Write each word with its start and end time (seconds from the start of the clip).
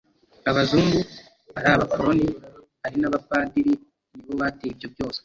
Abazungu, 0.49 0.99
ari 1.57 1.67
abakoloni 1.75 2.27
ari 2.85 2.95
n'Abapadiri 2.99 3.73
nibo 4.15 4.33
bateye 4.41 4.71
ibyo 4.75 4.87
byose. 4.93 5.19